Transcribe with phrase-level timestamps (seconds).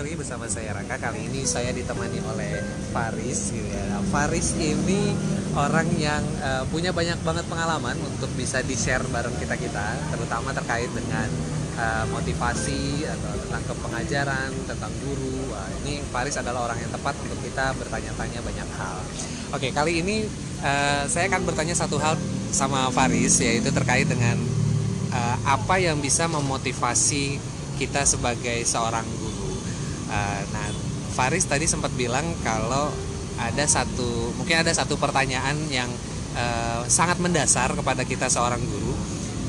[0.00, 0.96] Story bersama saya Raka.
[0.96, 2.56] Kali ini saya ditemani oleh
[2.88, 3.84] Faris gitu ya.
[3.92, 5.12] Nah, Faris ini
[5.52, 11.28] orang yang uh, punya banyak banget pengalaman untuk bisa di-share bareng kita-kita, terutama terkait dengan
[11.76, 15.52] uh, motivasi atau tentang kepengajaran, tentang guru.
[15.52, 19.04] Uh, ini Faris adalah orang yang tepat untuk kita bertanya-tanya banyak hal.
[19.52, 20.24] Oke, kali ini
[20.64, 22.16] uh, saya akan bertanya satu hal
[22.48, 24.40] sama Faris yaitu terkait dengan
[25.12, 27.36] uh, apa yang bisa memotivasi
[27.76, 29.19] kita sebagai seorang.
[30.10, 30.66] Uh, nah,
[31.14, 32.90] Faris tadi sempat bilang kalau
[33.40, 35.88] ada satu mungkin ada satu pertanyaan yang
[36.34, 38.94] uh, sangat mendasar kepada kita seorang guru.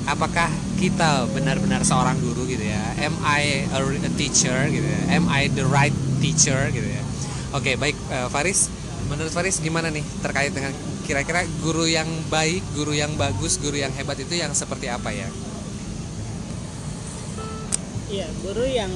[0.05, 0.49] Apakah
[0.81, 2.81] kita benar-benar seorang guru gitu ya?
[3.01, 5.01] Am I a, a teacher gitu ya?
[5.13, 7.03] Am I the right teacher gitu ya?
[7.51, 8.69] Oke, okay, baik uh, Faris.
[9.09, 10.73] Menurut Faris gimana nih terkait dengan
[11.05, 15.27] kira-kira guru yang baik, guru yang bagus, guru yang hebat itu yang seperti apa ya?
[18.11, 18.91] Iya, guru yang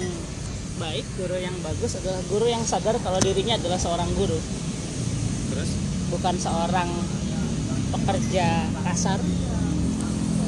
[0.75, 4.35] baik, guru yang bagus adalah guru yang sadar kalau dirinya adalah seorang guru.
[5.55, 5.71] Terus?
[6.11, 6.89] Bukan seorang
[7.95, 9.19] pekerja kasar,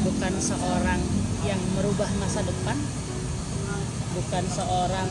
[0.04, 1.00] bukan seorang
[1.48, 2.76] yang merubah masa depan,
[4.20, 5.10] bukan seorang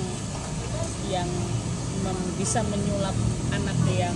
[1.09, 1.29] yang
[2.37, 3.17] bisa menyulap
[3.57, 4.13] anak yang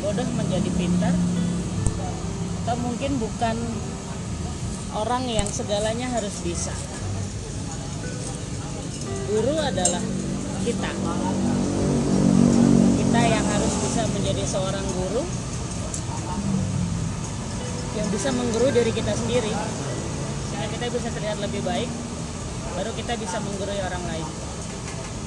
[0.00, 1.12] bodoh menjadi pintar,
[2.64, 3.56] atau mungkin bukan
[4.96, 6.72] orang yang segalanya harus bisa
[9.26, 10.02] guru adalah
[10.62, 10.90] kita.
[12.96, 15.22] Kita yang harus bisa menjadi seorang guru
[17.96, 19.52] yang bisa mengguru diri kita sendiri.
[20.52, 21.88] Sehingga kita bisa terlihat lebih baik
[22.76, 24.26] baru kita bisa menggurui orang lain.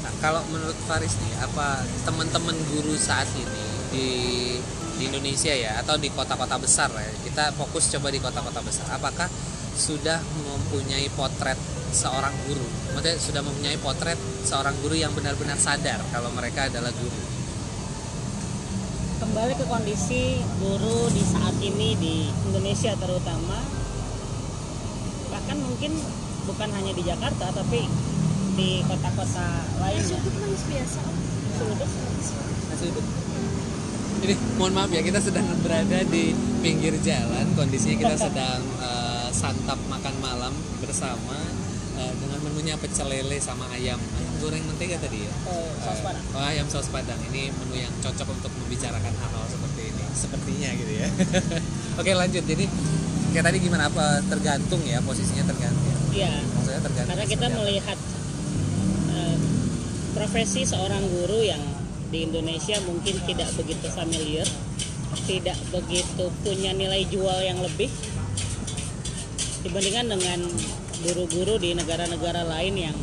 [0.05, 4.07] Nah, kalau menurut Faris nih apa teman-teman guru saat ini di
[5.01, 8.85] di Indonesia ya atau di kota-kota besar ya kita fokus coba di kota-kota besar.
[8.93, 9.25] Apakah
[9.73, 11.57] sudah mempunyai potret
[11.91, 17.21] seorang guru maksudnya sudah mempunyai potret seorang guru yang benar-benar sadar kalau mereka adalah guru
[19.19, 22.15] kembali ke kondisi guru di saat ini di
[22.49, 23.59] Indonesia terutama
[25.29, 25.91] bahkan mungkin
[26.49, 27.85] bukan hanya di Jakarta tapi
[28.59, 30.03] di kota-kota lain.
[30.03, 31.01] Sudut biasa.
[31.55, 31.89] Sudut.
[32.75, 33.05] Sudut
[34.19, 39.79] ini mohon maaf ya kita sedang berada di pinggir jalan kondisinya kita sedang uh, santap
[39.87, 40.51] makan malam
[40.83, 41.39] bersama
[41.99, 43.99] uh, dengan menunya pecel lele sama ayam.
[43.99, 45.33] Ayam goreng mentega tadi ya?
[45.43, 46.23] Uh, saus padang.
[46.31, 47.19] uh, oh ayam saus padang.
[47.27, 50.03] Ini menu yang cocok untuk membicarakan hal-hal seperti ini.
[50.15, 51.07] Sepertinya gitu ya.
[51.99, 52.43] Oke lanjut.
[52.47, 52.65] Jadi
[53.35, 53.91] kayak tadi gimana?
[53.91, 55.03] Apa tergantung ya?
[55.03, 55.95] Posisinya tergantung.
[56.15, 56.31] Iya.
[56.55, 57.97] Maksudnya tergantung karena kita melihat
[59.11, 59.37] uh,
[60.15, 61.61] profesi seorang guru yang
[62.09, 64.47] di Indonesia mungkin tidak begitu familiar,
[65.29, 67.89] tidak begitu punya nilai jual yang lebih
[69.61, 70.39] dibandingkan dengan
[71.03, 72.97] guru-guru di negara-negara lain yang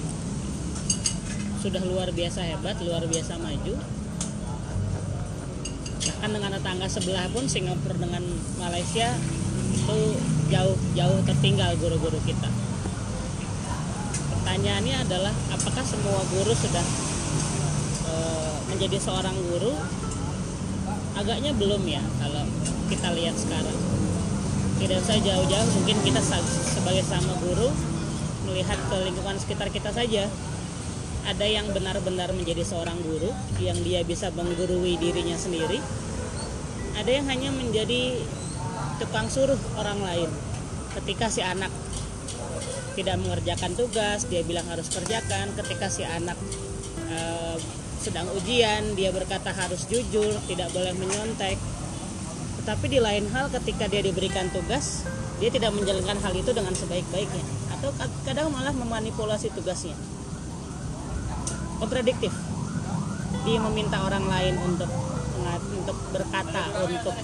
[1.64, 3.74] sudah luar biasa hebat, luar biasa maju.
[6.06, 8.22] Bahkan dengan tetangga sebelah pun Singapura dengan
[8.60, 9.10] Malaysia
[9.76, 9.98] itu
[10.52, 12.48] jauh-jauh tertinggal guru-guru kita.
[14.30, 16.86] Pertanyaannya adalah apakah semua guru sudah
[18.66, 19.72] menjadi seorang guru
[21.16, 22.44] agaknya belum ya kalau
[22.92, 23.72] kita lihat sekarang
[24.76, 26.20] tidak usah jauh-jauh mungkin kita
[26.76, 27.72] sebagai sama guru
[28.44, 30.28] melihat ke lingkungan sekitar kita saja.
[31.26, 35.82] Ada yang benar-benar menjadi seorang guru yang dia bisa menggurui dirinya sendiri.
[36.94, 38.22] Ada yang hanya menjadi
[39.02, 40.30] tukang suruh orang lain.
[40.94, 41.72] Ketika si anak
[42.94, 45.50] tidak mengerjakan tugas dia bilang harus kerjakan.
[45.58, 46.38] Ketika si anak
[47.10, 47.58] uh,
[47.98, 51.58] sedang ujian dia berkata harus jujur tidak boleh menyontek
[52.66, 55.06] tetapi di lain hal ketika dia diberikan tugas
[55.38, 57.44] dia tidak menjalankan hal itu dengan sebaik-baiknya.
[57.78, 57.94] Atau
[58.26, 59.94] kadang malah memanipulasi tugasnya.
[61.78, 62.34] Kontradiktif.
[63.46, 64.90] Dia meminta orang lain untuk
[65.78, 67.14] untuk berkata untuk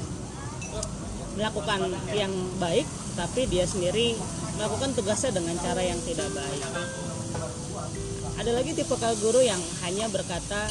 [1.34, 2.30] melakukan yang
[2.62, 2.86] baik
[3.18, 4.14] tapi dia sendiri
[4.54, 6.62] melakukan tugasnya dengan cara yang tidak baik.
[8.38, 10.70] Ada lagi tipe guru yang hanya berkata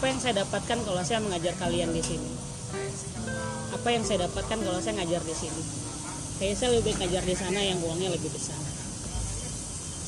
[0.00, 2.24] apa yang saya dapatkan kalau saya mengajar kalian di sini?
[3.76, 5.60] Apa yang saya dapatkan kalau saya ngajar di sini?
[6.40, 8.56] Kayak saya lebih ngajar di sana yang uangnya lebih besar.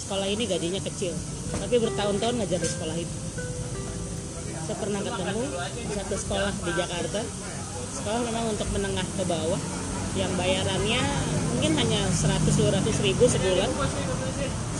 [0.01, 1.13] Sekolah ini gajinya kecil
[1.61, 3.17] tapi bertahun-tahun ngajar di sekolah itu.
[4.65, 5.45] Saya pernah ketemu
[5.93, 7.21] satu sekolah di Jakarta.
[7.93, 9.61] Sekolah memang untuk menengah ke bawah.
[10.17, 11.01] Yang bayarannya
[11.53, 13.69] mungkin hanya 100-200 ribu sebulan.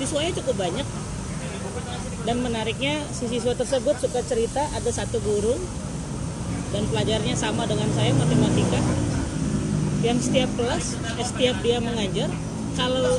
[0.01, 0.89] Siswanya cukup banyak
[2.23, 5.59] dan menariknya si siswa tersebut suka cerita ada satu guru
[6.71, 8.81] dan pelajarnya sama dengan saya matematika
[10.07, 12.31] yang setiap kelas eh, setiap dia mengajar
[12.79, 13.19] kalau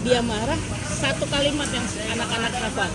[0.00, 0.56] dia marah
[1.00, 1.84] satu kalimat yang
[2.16, 2.90] anak-anak hafal.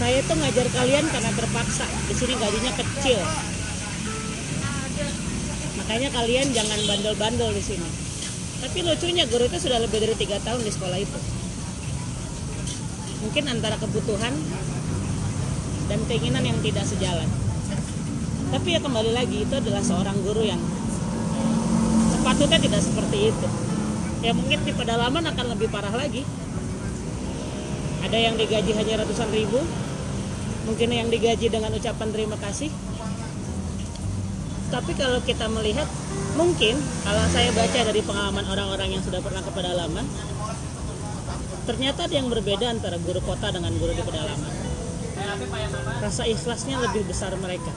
[0.00, 3.20] Saya tuh ngajar kalian karena terpaksa di sini gajinya kecil.
[5.76, 7.88] Makanya kalian jangan bandel-bandel di sini.
[8.64, 11.39] Tapi lucunya guru itu sudah lebih dari tiga tahun di sekolah itu
[13.20, 14.32] mungkin antara kebutuhan
[15.88, 17.28] dan keinginan yang tidak sejalan.
[18.50, 20.58] Tapi ya kembali lagi itu adalah seorang guru yang
[22.16, 23.48] sepatutnya tidak seperti itu.
[24.20, 26.26] Ya mungkin di pedalaman akan lebih parah lagi.
[28.00, 29.60] Ada yang digaji hanya ratusan ribu
[30.68, 32.72] mungkin yang digaji dengan ucapan terima kasih.
[34.70, 35.86] Tapi kalau kita melihat
[36.38, 40.06] mungkin kalau saya baca dari pengalaman orang-orang yang sudah pernah ke pedalaman
[41.68, 44.52] ternyata ada yang berbeda antara guru kota dengan guru di pedalaman.
[46.00, 47.72] Rasa ikhlasnya lebih besar mereka.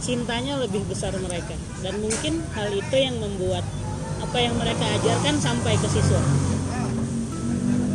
[0.00, 1.56] Cintanya lebih besar mereka.
[1.84, 3.64] Dan mungkin hal itu yang membuat
[4.20, 6.20] apa yang mereka ajarkan sampai ke siswa.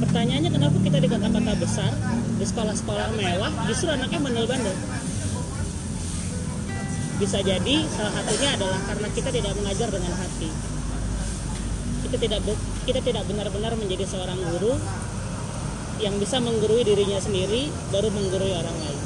[0.06, 1.92] Pertanyaannya kenapa kita di kota-kota besar
[2.36, 4.76] di sekolah-sekolah mewah justru anaknya bandel-bandel?
[7.16, 10.50] Bisa jadi salah satunya adalah karena kita tidak mengajar dengan hati.
[12.04, 12.40] Kita tidak
[12.86, 14.78] kita tidak benar-benar menjadi seorang guru
[16.00, 19.06] yang bisa menggurui dirinya sendiri baru menggurui orang lain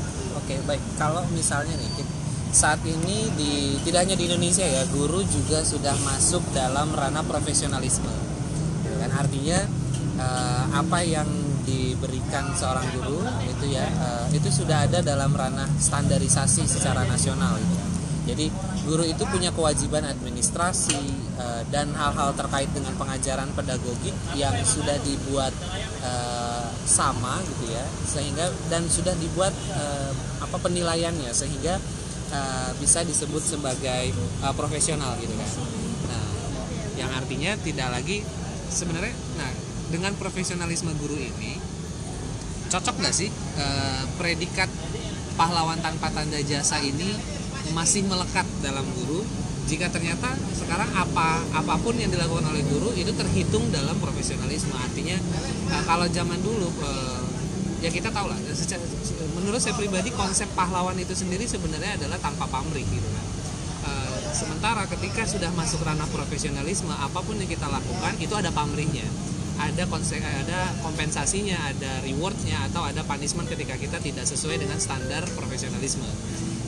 [0.50, 0.82] Oke, baik.
[0.98, 2.02] Kalau misalnya nih
[2.50, 8.10] saat ini di tidak hanya di Indonesia ya, guru juga sudah masuk dalam ranah profesionalisme.
[8.82, 9.62] Gitu Kan artinya
[10.18, 11.30] eh, apa yang
[11.70, 17.89] diberikan seorang guru itu ya eh, itu sudah ada dalam ranah standarisasi secara nasional gitu.
[18.30, 18.46] Jadi
[18.86, 21.02] guru itu punya kewajiban administrasi
[21.42, 25.50] eh, dan hal-hal terkait dengan pengajaran pedagogik yang sudah dibuat
[26.06, 30.12] eh, sama gitu ya sehingga dan sudah dibuat eh,
[30.46, 31.82] apa penilaiannya sehingga
[32.30, 35.50] eh, bisa disebut sebagai eh, profesional gitu kan.
[36.14, 36.26] Nah,
[37.02, 38.22] yang artinya tidak lagi
[38.70, 39.50] sebenarnya nah
[39.90, 41.58] dengan profesionalisme guru ini
[42.70, 44.70] cocok nggak sih eh, predikat
[45.34, 47.39] pahlawan tanpa tanda jasa ini
[47.74, 49.22] masih melekat dalam guru
[49.70, 54.74] jika ternyata sekarang apa apa pun yang dilakukan oleh guru itu terhitung dalam profesionalisme.
[54.74, 55.18] Artinya
[55.70, 57.22] eh, kalau zaman dulu eh,
[57.86, 58.82] ya kita tahu lah secara-
[59.38, 63.26] menurut saya pribadi konsep pahlawan itu sendiri sebenarnya adalah tanpa pamrih gitu kan.
[63.86, 69.06] Eh, sementara ketika sudah masuk ranah profesionalisme apa pun yang kita lakukan itu ada pamrihnya.
[69.60, 75.28] Ada konse ada kompensasinya ada rewardnya atau ada punishment ketika kita tidak sesuai dengan standar
[75.36, 76.08] profesionalisme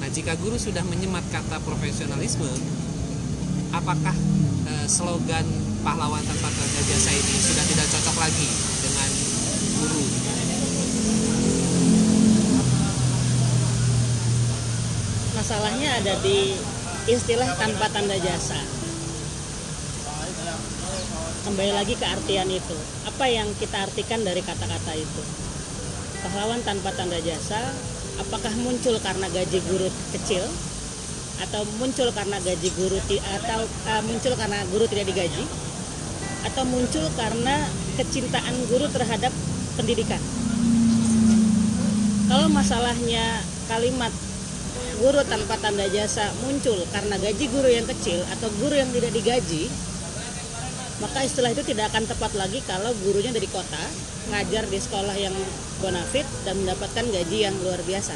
[0.01, 2.49] nah jika guru sudah menyemat kata profesionalisme
[3.69, 4.17] apakah
[4.65, 5.45] eh, slogan
[5.85, 8.49] pahlawan tanpa tanda jasa ini sudah tidak cocok lagi
[8.81, 9.09] dengan
[9.77, 10.03] guru?
[15.37, 16.53] Masalahnya ada di
[17.09, 18.61] istilah tanpa tanda jasa.
[21.41, 22.77] Kembali lagi ke artian itu.
[23.09, 25.21] Apa yang kita artikan dari kata-kata itu?
[26.21, 27.57] Pahlawan tanpa tanda jasa
[28.19, 30.43] apakah muncul karena gaji guru kecil?
[31.41, 32.97] Atau muncul karena gaji guru
[33.39, 35.43] atau uh, muncul karena guru tidak digaji?
[36.47, 37.55] Atau muncul karena
[37.95, 39.31] kecintaan guru terhadap
[39.77, 40.21] pendidikan?
[42.31, 44.13] Kalau masalahnya kalimat
[45.01, 49.67] guru tanpa tanda jasa muncul karena gaji guru yang kecil atau guru yang tidak digaji
[51.01, 53.81] maka istilah itu tidak akan tepat lagi kalau gurunya dari kota
[54.29, 55.33] ngajar di sekolah yang
[55.81, 58.13] bonafit dan mendapatkan gaji yang luar biasa.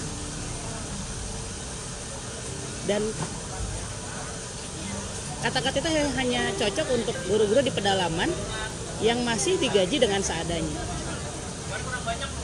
[2.86, 3.01] Dan
[5.42, 5.89] kata-kata itu
[6.22, 8.30] hanya cocok untuk guru-guru di pedalaman
[9.01, 10.77] yang masih digaji dengan seadanya.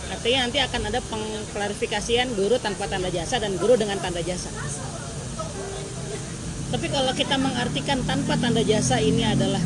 [0.09, 4.49] Artinya nanti akan ada pengklarifikasian guru tanpa tanda jasa dan guru dengan tanda jasa.
[6.73, 9.61] Tapi kalau kita mengartikan tanpa tanda jasa ini adalah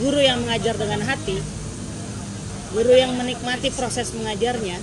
[0.00, 1.38] guru yang mengajar dengan hati
[2.70, 4.78] guru yang menikmati proses mengajarnya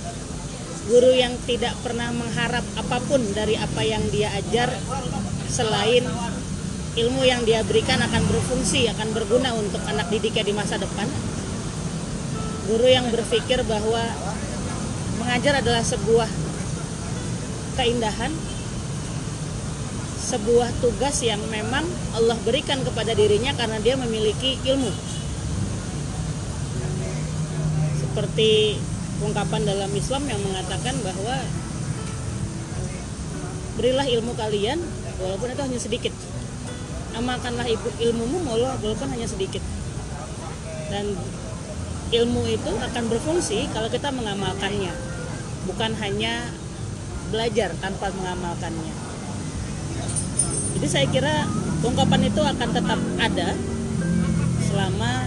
[0.88, 4.72] guru yang tidak pernah mengharap apa pun dari apa yang dia ajar
[5.48, 6.04] selain
[6.98, 11.06] ilmu yang dia berikan akan berfungsi akan berguna untuk anak didiknya di masa depan.
[12.66, 14.02] Guru yang berpikir bahwa
[15.22, 16.28] mengajar adalah sebuah
[17.78, 18.34] keindahan
[20.28, 24.92] sebuah tugas yang memang Allah berikan kepada dirinya karena dia memiliki ilmu.
[27.96, 28.76] Seperti
[29.24, 31.36] ungkapan dalam Islam yang mengatakan bahwa
[33.80, 34.76] berilah ilmu kalian
[35.16, 36.12] walaupun itu hanya sedikit.
[37.16, 37.64] Amalkanlah
[37.96, 39.64] ilmumu walaupun hanya sedikit.
[40.92, 41.16] Dan
[42.12, 44.92] ilmu itu akan berfungsi kalau kita mengamalkannya
[45.64, 46.52] bukan hanya
[47.32, 49.07] belajar tanpa mengamalkannya
[50.78, 51.34] jadi saya kira
[51.82, 53.50] ungkapan itu akan tetap ada
[54.62, 55.26] selama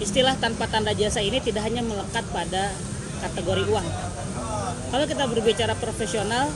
[0.00, 2.72] istilah tanpa tanda jasa ini tidak hanya melekat pada
[3.20, 3.88] kategori uang.
[4.88, 6.48] Kalau kita berbicara profesional,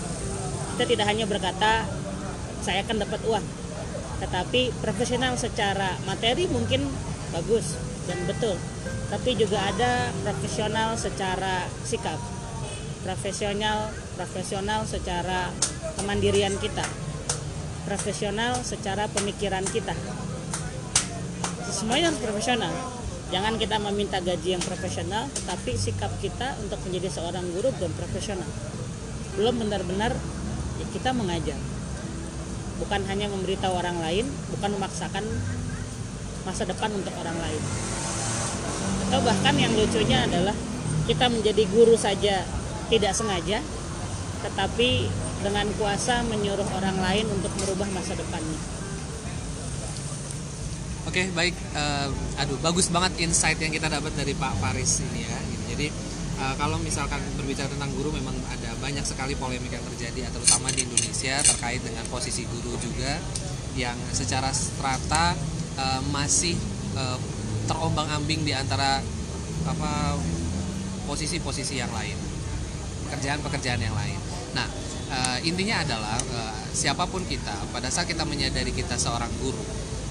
[0.74, 1.84] kita tidak hanya berkata
[2.64, 3.44] saya akan dapat uang,
[4.24, 6.88] tetapi profesional secara materi mungkin
[7.36, 7.76] bagus
[8.08, 8.56] dan betul,
[9.12, 12.16] tapi juga ada profesional secara sikap,
[13.04, 15.52] profesional profesional secara
[15.96, 16.84] kemandirian kita,
[17.88, 19.96] profesional secara pemikiran kita.
[21.72, 22.72] Semuanya harus profesional.
[23.26, 28.46] Jangan kita meminta gaji yang profesional, tetapi sikap kita untuk menjadi seorang guru belum profesional.
[29.34, 30.14] Belum benar-benar
[30.78, 31.58] ya kita mengajar.
[32.78, 35.26] Bukan hanya memberitahu orang lain, bukan memaksakan
[36.46, 37.62] masa depan untuk orang lain.
[39.10, 40.54] Atau bahkan yang lucunya adalah
[41.10, 42.46] kita menjadi guru saja
[42.86, 43.58] tidak sengaja,
[44.46, 45.10] tetapi
[45.44, 48.60] dengan kuasa menyuruh orang lain untuk merubah masa depannya.
[51.06, 52.08] Oke baik, Eh,
[52.40, 55.38] aduh bagus banget insight yang kita dapat dari Pak Faris ini ya.
[55.72, 55.86] Jadi
[56.40, 60.88] eh, kalau misalkan berbicara tentang guru memang ada banyak sekali polemik yang terjadi, terutama di
[60.88, 63.20] Indonesia terkait dengan posisi guru juga
[63.76, 65.36] yang secara strata
[65.76, 66.56] eh, masih
[66.96, 67.18] eh,
[67.68, 69.04] terombang-ambing di antara
[69.66, 70.16] apa
[71.06, 72.18] posisi-posisi yang lain,
[73.06, 74.18] pekerjaan-pekerjaan yang lain.
[74.56, 74.64] Nah
[75.12, 79.60] eh, intinya adalah eh, siapa pun kita pada saat kita menyadari kita seorang guru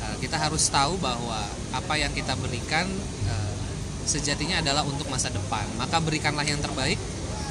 [0.05, 1.41] eh, kita harus tahu bahwa
[1.73, 2.85] apa yang kita berikan
[3.25, 3.53] eh,
[4.05, 5.65] sejatinya adalah untuk masa depan.
[5.81, 7.01] Maka berikanlah yang terbaik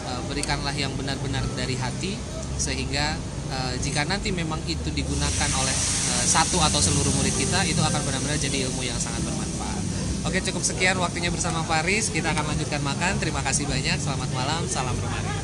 [0.07, 2.15] eh, berikanlah yang benar-benar dari hati
[2.55, 3.19] sehingga
[3.51, 5.77] eh, jika nanti memang itu digunakan oleh
[6.15, 9.83] eh, satu atau seluruh murid kita itu akan benar-benar jadi ilmu yang sangat bermanfaat.
[10.25, 12.09] Oke cukup sekian waktunya bersama Faris.
[12.09, 13.21] Kita akan lanjutkan makan.
[13.21, 14.01] Terima kasih banyak.
[14.01, 14.65] Selamat malam.
[14.73, 15.44] Salam remari